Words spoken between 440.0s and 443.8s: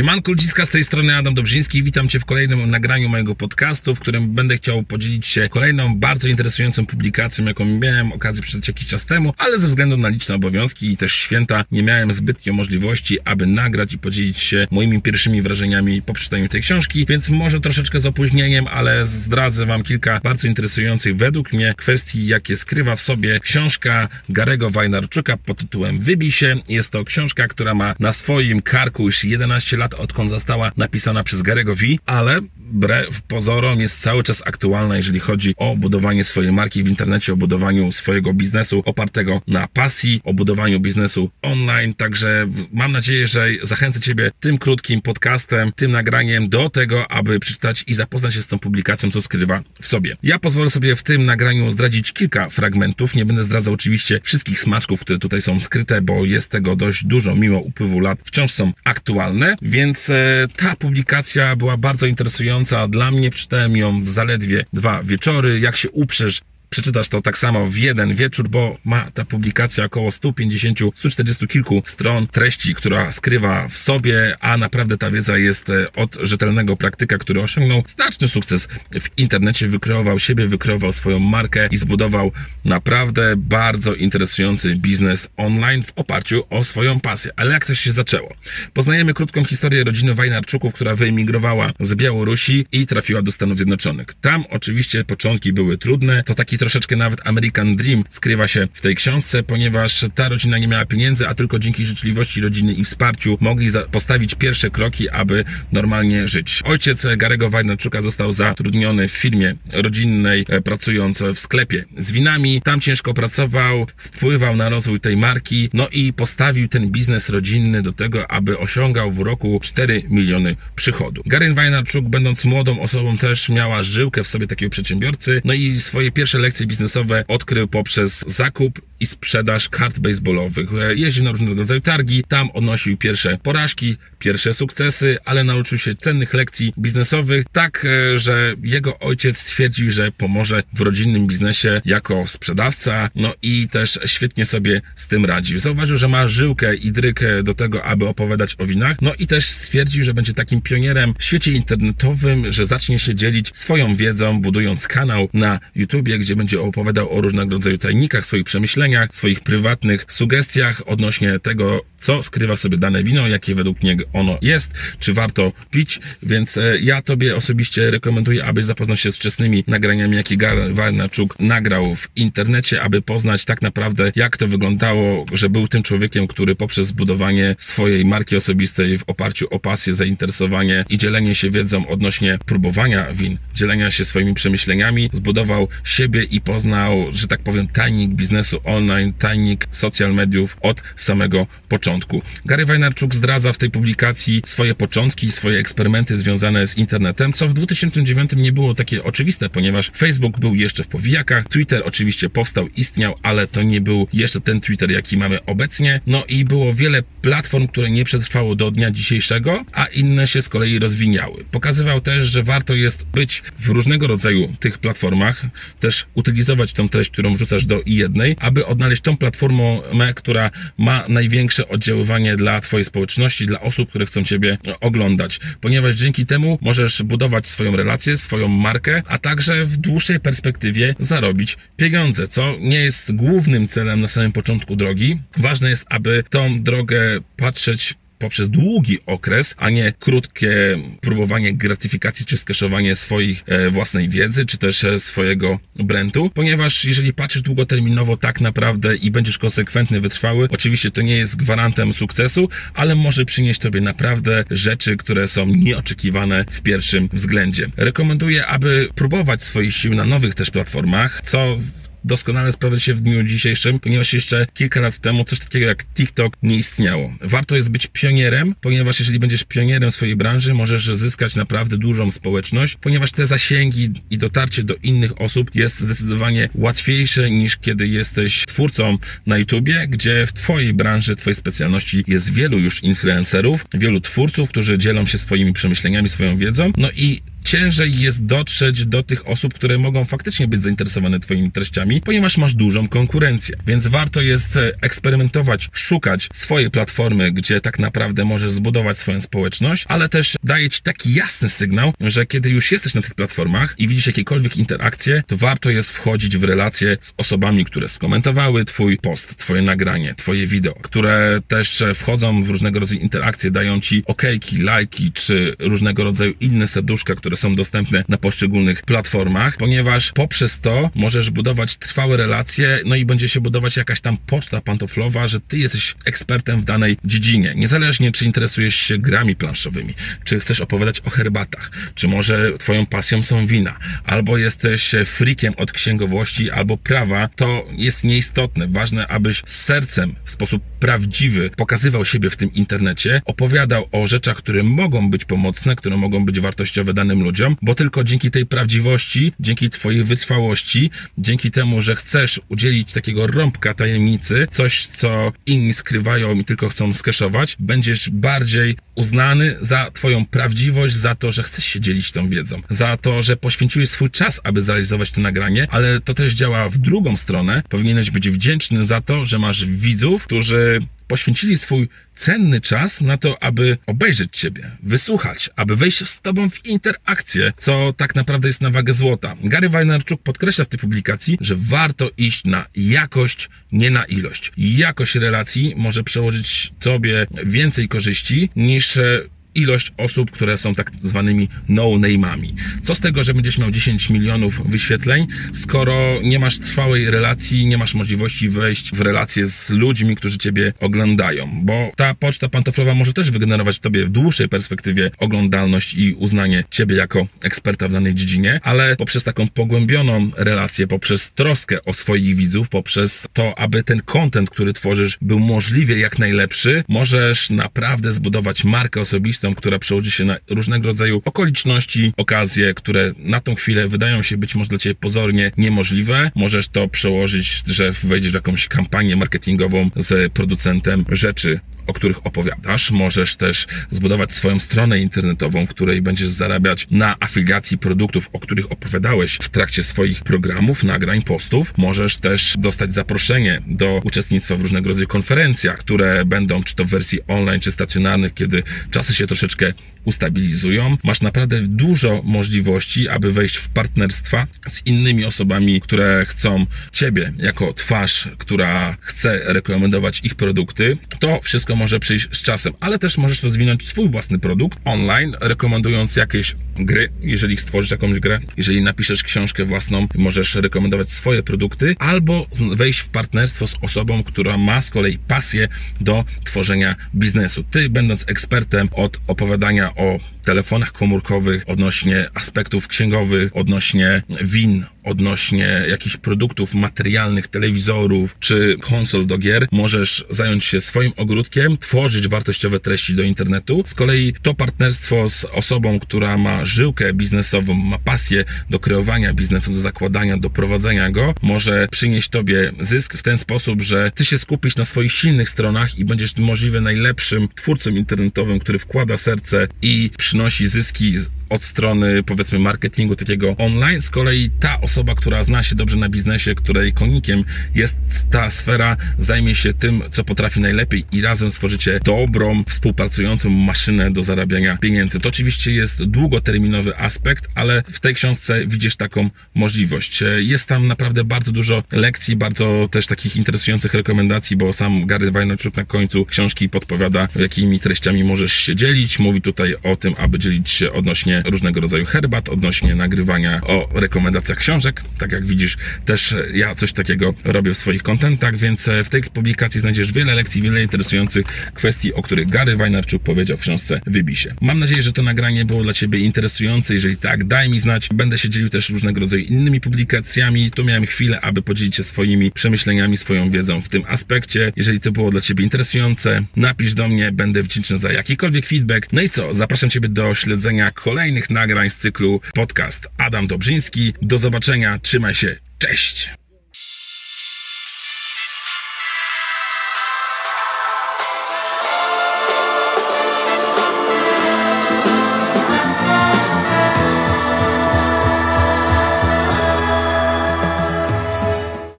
programów, nagrań, postów. Możesz też dostać zaproszenie